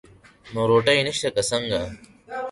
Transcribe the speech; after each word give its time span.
نو 0.53 0.61
روټۍ 0.69 0.99
نشته 1.07 1.29
که 1.35 1.41
څنګه؟ 1.49 1.81